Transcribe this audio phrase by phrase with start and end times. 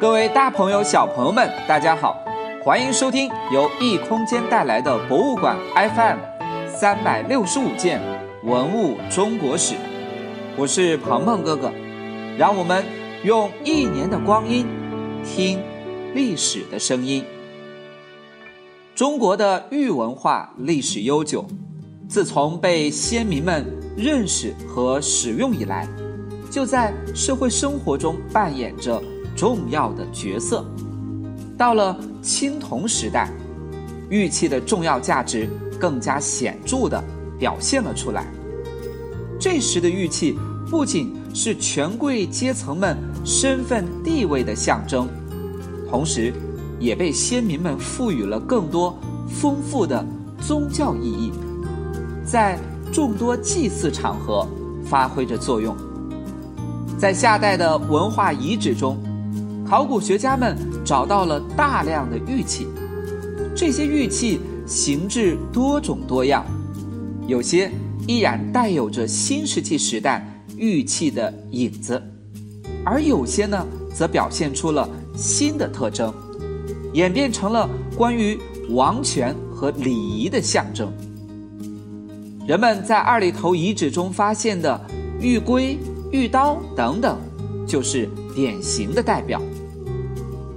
[0.00, 2.22] 各位大朋友、小朋友们，大家好，
[2.62, 6.18] 欢迎收听由异空间带来的博物馆 FM
[6.68, 8.00] 三百六十五件
[8.42, 9.74] 文物中国史。
[10.56, 11.72] 我是鹏鹏哥哥，
[12.36, 12.84] 让我们
[13.22, 14.66] 用一年的光阴
[15.24, 15.62] 听
[16.14, 17.24] 历史的声音。
[18.94, 21.46] 中国的玉文化历史悠久，
[22.06, 23.64] 自从被先民们
[23.96, 25.88] 认识和使用以来，
[26.50, 29.02] 就在社会生活中扮演着
[29.36, 30.64] 重要的角色。
[31.56, 33.30] 到了青铜时代，
[34.08, 37.02] 玉器的重要价值更加显著地
[37.38, 38.26] 表现了出来。
[39.38, 40.38] 这时的玉器
[40.70, 45.08] 不仅是权贵阶层们身份地位的象征，
[45.90, 46.32] 同时。
[46.80, 50.04] 也被先民们赋予了更多丰富的
[50.38, 51.32] 宗教意义，
[52.26, 52.58] 在
[52.92, 54.46] 众多祭祀场合
[54.84, 55.74] 发挥着作用。
[56.98, 58.98] 在夏代的文化遗址中，
[59.66, 62.68] 考古学家们找到了大量的玉器，
[63.56, 66.44] 这些玉器形制多种多样，
[67.26, 67.70] 有些
[68.06, 70.26] 依然带有着新石器时代
[70.56, 72.00] 玉器的影子，
[72.84, 76.12] 而有些呢，则表现出了新的特征。
[76.92, 78.38] 演变成了关于
[78.70, 80.92] 王权和礼仪的象征。
[82.46, 84.80] 人们在二里头遗址中发现的
[85.20, 85.76] 玉圭、
[86.12, 87.18] 玉刀等等，
[87.66, 89.40] 就是典型的代表。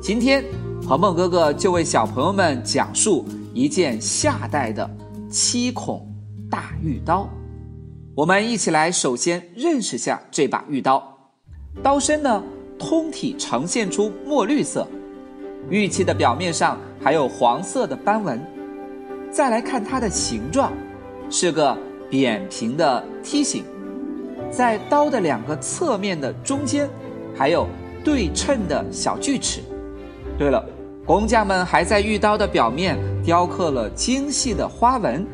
[0.00, 0.44] 今天，
[0.86, 4.88] 鹏鹏哥哥就为小朋友们讲述一件夏代的
[5.30, 6.06] 七孔
[6.50, 7.28] 大玉刀。
[8.14, 11.02] 我们一起来首先认识下这把玉刀。
[11.82, 12.42] 刀身呢，
[12.78, 14.88] 通体呈现出墨绿色。
[15.68, 18.40] 玉器的表面上还有黄色的斑纹，
[19.30, 20.72] 再来看它的形状，
[21.28, 21.76] 是个
[22.08, 23.64] 扁平的梯形，
[24.50, 26.88] 在刀的两个侧面的中间，
[27.36, 27.66] 还有
[28.04, 29.60] 对称的小锯齿。
[30.38, 30.64] 对了，
[31.04, 35.26] 工匠们还在玉刀的表面雕刻了精细的花纹，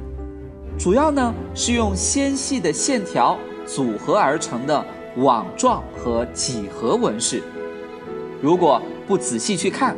[0.78, 4.84] 主要呢是用纤细的线条组合而成的
[5.16, 7.42] 网状和几何纹饰。
[8.40, 9.96] 如果不仔细去看，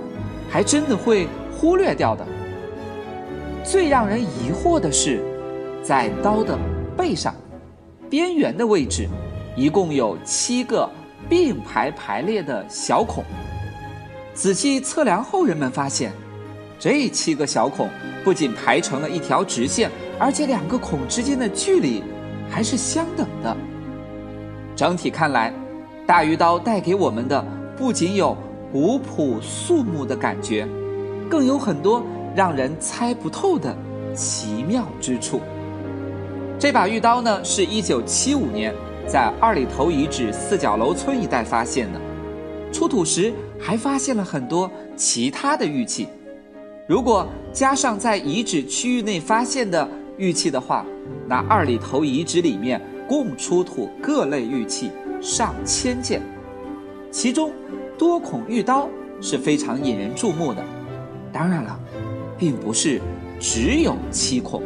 [0.51, 2.27] 还真的会忽略掉的。
[3.65, 5.23] 最让人疑惑的是，
[5.83, 6.59] 在刀的
[6.97, 7.35] 背上
[8.11, 9.09] 边缘的位置，
[9.57, 10.89] 一共有七个
[11.29, 13.25] 并排排列的小孔。
[14.35, 16.13] 仔细测量后，人们发现，
[16.79, 17.89] 这七个小孔
[18.23, 22.03] 不仅排成了一条直线，而且两个孔之间的距离
[22.51, 23.57] 还是相等的。
[24.77, 25.53] 整体看来，
[26.07, 27.45] 大鱼刀带给我们的
[27.77, 28.37] 不仅有。
[28.73, 30.67] 古朴肃穆的感觉，
[31.31, 32.05] 更有很多
[32.35, 33.73] 让人猜不透的
[34.17, 35.41] 奇妙之处。
[36.59, 38.75] 这把玉刀呢，是一九七五年
[39.07, 42.01] 在二里头遗址四角楼村一带发现的。
[42.73, 46.09] 出土时还发现了很多其他的玉器。
[46.89, 50.85] 如果加上在遗址区域内发现的玉器的话，
[51.29, 54.91] 那二里头遗址里面共出土各类玉器
[55.21, 56.21] 上千件，
[57.11, 57.51] 其中。
[57.97, 58.89] 多孔玉刀
[59.21, 60.61] 是非常引人注目的，
[61.33, 61.79] 当然了，
[62.37, 63.01] 并不是
[63.39, 64.61] 只有七孔，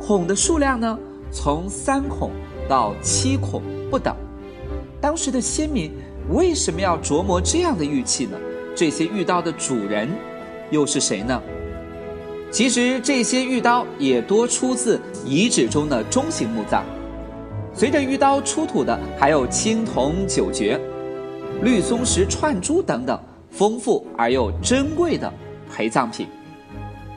[0.00, 0.96] 孔的数量呢，
[1.32, 2.30] 从三孔
[2.70, 3.60] 到七孔
[3.90, 4.14] 不等。
[5.00, 5.90] 当时的先民
[6.30, 8.38] 为什么要琢磨这样的玉器呢？
[8.76, 10.08] 这些玉刀的主人
[10.70, 11.42] 又是谁呢？
[12.52, 16.84] 其实这些玉刀也多出自遗址中的中型墓葬。
[17.74, 20.80] 随着玉刀出土的还有青铜九爵。
[21.62, 23.20] 绿松石串珠等等
[23.50, 25.30] 丰富而又珍贵的
[25.70, 26.26] 陪葬品，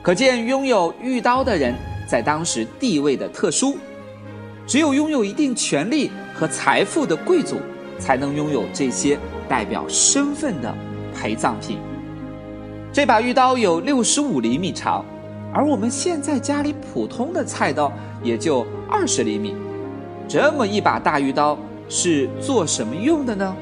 [0.02, 1.74] 可见拥有玉刀的人
[2.06, 3.76] 在当时地位的特殊。
[4.66, 7.56] 只有拥有一定权力和财富的贵族，
[7.98, 10.74] 才能拥有这些代表身份的
[11.14, 11.78] 陪葬品。
[12.92, 15.04] 这把玉刀有六十五厘米长，
[15.52, 17.92] 而我们现在家里普通的菜刀
[18.22, 19.54] 也就二十厘米。
[20.26, 21.58] 这么一把大玉刀
[21.88, 23.54] 是做什么用的呢？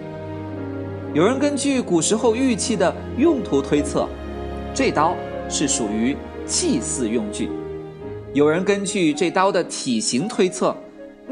[1.14, 4.08] 有人根据古时候玉器的用途推测，
[4.72, 5.16] 这刀
[5.48, 6.16] 是属于
[6.46, 7.48] 祭祀用具；
[8.32, 10.76] 有人根据这刀的体型推测，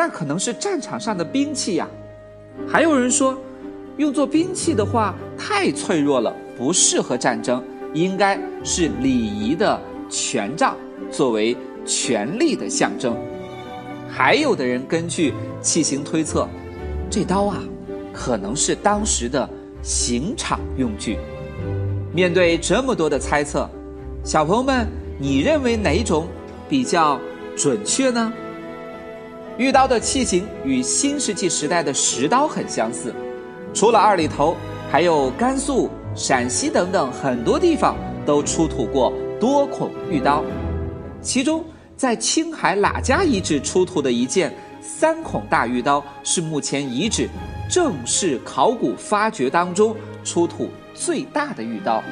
[0.01, 1.87] 那可能是战场上的兵器呀；
[2.67, 3.37] 还有人说，
[3.99, 7.63] 用作兵器的话太脆弱了，不适合战争，
[7.93, 10.75] 应该是礼仪的权杖，
[11.11, 11.55] 作为
[11.85, 13.13] 权力的象征；
[14.09, 16.49] 还有的人根据器型推测，
[17.11, 17.63] 这刀啊，
[18.11, 19.47] 可能是当时的。
[19.83, 21.17] 刑场用具。
[22.13, 23.67] 面对这么多的猜测，
[24.23, 24.87] 小朋友们，
[25.19, 26.27] 你认为哪种
[26.69, 27.19] 比较
[27.57, 28.31] 准确呢？
[29.61, 33.15] 玉刀的器型与新石器时代的石刀很相似，
[33.75, 34.57] 除了二里头，
[34.91, 40.43] 还有甘肃、陕西等等很多地方都出土过多孔玉刀，
[41.21, 41.63] 其中
[41.95, 47.29] 在青海喇家遗址出土的一件三孔大玉刀是目前遗址
[47.69, 52.03] 正式考古发掘当中出土最大的玉刀。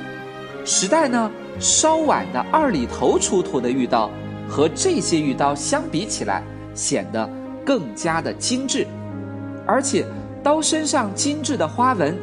[0.66, 4.10] 时代呢稍晚的二里头出土的玉刀
[4.46, 6.42] 和这些玉刀相比起来，
[6.74, 7.26] 显得
[7.68, 8.86] 更加的精致，
[9.66, 10.06] 而且
[10.42, 12.16] 刀身上精致的花纹。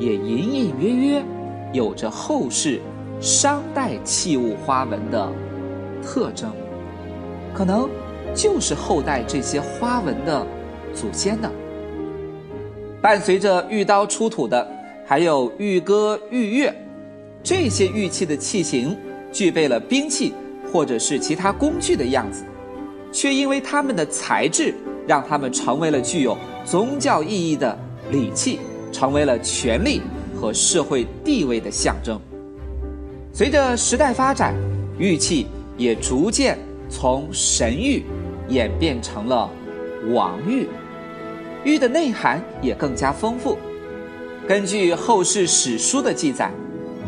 [0.00, 1.24] 也隐隐约约
[1.72, 2.80] 有着后世
[3.20, 5.32] 商代器物花纹的
[6.00, 6.52] 特征，
[7.52, 7.88] 可能
[8.32, 10.46] 就是后代这些花纹的
[10.94, 11.50] 祖先呢。
[13.02, 14.64] 伴随着玉刀出土的，
[15.04, 16.72] 还有玉戈、玉钺，
[17.42, 18.96] 这些玉器的器型
[19.32, 20.32] 具备了兵器
[20.72, 22.44] 或者是其他工具的样子，
[23.10, 24.72] 却因为它们的材质，
[25.08, 27.76] 让他们成为了具有宗教意义的
[28.12, 28.60] 礼器。
[28.90, 30.00] 成为了权力
[30.34, 32.18] 和社会地位的象征。
[33.34, 34.54] 随着时代发展，
[34.98, 35.46] 玉器
[35.76, 36.58] 也逐渐
[36.88, 38.02] 从神玉
[38.48, 39.48] 演变成了
[40.14, 40.66] 王玉，
[41.64, 43.58] 玉的内涵也更加丰富。
[44.48, 46.50] 根据后世史书的记载，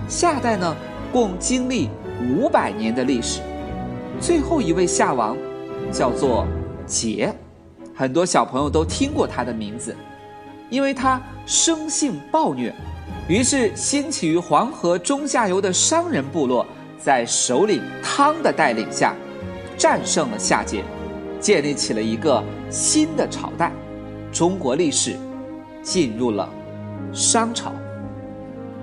[0.06, 0.76] 夏代呢
[1.11, 1.88] 共经历
[2.29, 3.41] 五百年的历史，
[4.20, 5.35] 最后一位夏王
[5.91, 6.47] 叫做
[6.87, 7.32] 桀，
[8.00, 9.94] 很多小朋友都听过他的名字。
[10.70, 12.75] 因为他生性暴虐，
[13.29, 16.64] 于是兴起于黄河中下游的商人部落，
[16.99, 19.14] 在首领汤的带领下，
[19.76, 20.81] 战胜了夏桀，
[21.41, 23.70] 建立起了一个新的朝代，
[24.32, 25.14] 中国历史
[25.82, 26.49] 进入了
[27.12, 27.70] 商朝。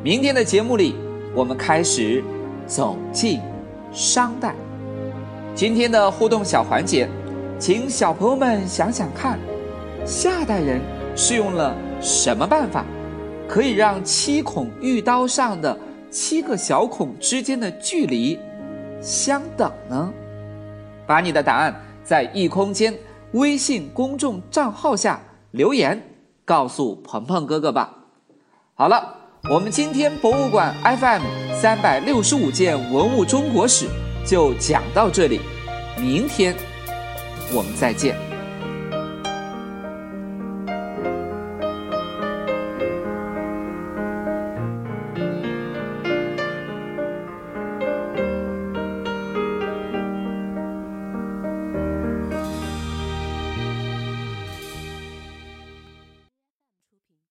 [0.03, 0.93] 明天的节目里，
[1.33, 2.23] 我们开始
[2.67, 3.41] 走进
[3.91, 4.53] 商代。
[5.55, 7.09] 今天的互动小环节，
[7.59, 9.39] 请小朋友们想想看，
[10.05, 10.81] 夏代人。
[11.19, 12.85] 是用了什么办法，
[13.47, 15.75] 可以让七孔玉刀上的
[16.11, 18.37] 七个小孔之间的距离
[19.01, 20.13] 相等呢？
[21.07, 22.93] 把你的答案在异空间
[23.31, 25.19] 微信公众账号下
[25.49, 25.99] 留言，
[26.45, 27.91] 告诉鹏鹏哥哥吧。
[28.75, 29.15] 好了，
[29.49, 31.23] 我们今天博物馆 FM
[31.59, 33.87] 三百六十五件文物中国史
[34.23, 35.41] 就讲到这里，
[35.99, 36.55] 明天
[37.51, 38.26] 我们再见。